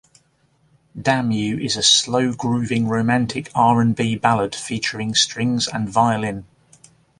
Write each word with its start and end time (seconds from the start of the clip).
"Damn 0.99 1.29
U" 1.29 1.59
is 1.59 1.77
a 1.77 1.83
slow-grooving 1.83 2.87
romantic 2.87 3.51
R 3.53 3.81
and 3.81 3.95
B 3.95 4.15
ballad, 4.15 4.55
featuring 4.55 5.13
strings 5.13 5.67
and 5.67 5.87
violin. 5.87 6.47